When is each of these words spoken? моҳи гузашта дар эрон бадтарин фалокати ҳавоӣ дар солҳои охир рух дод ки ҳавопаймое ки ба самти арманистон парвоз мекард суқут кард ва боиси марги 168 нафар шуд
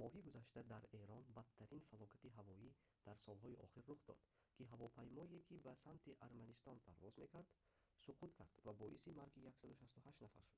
моҳи 0.00 0.20
гузашта 0.26 0.60
дар 0.72 0.84
эрон 1.00 1.24
бадтарин 1.36 1.82
фалокати 1.90 2.34
ҳавоӣ 2.38 2.70
дар 3.06 3.16
солҳои 3.26 3.60
охир 3.66 3.84
рух 3.90 4.00
дод 4.08 4.20
ки 4.56 4.62
ҳавопаймое 4.72 5.38
ки 5.48 5.56
ба 5.66 5.72
самти 5.84 6.18
арманистон 6.26 6.76
парвоз 6.86 7.14
мекард 7.22 7.48
суқут 8.04 8.30
кард 8.38 8.54
ва 8.66 8.72
боиси 8.82 9.10
марги 9.20 9.38
168 9.42 10.06
нафар 10.08 10.26
шуд 10.34 10.48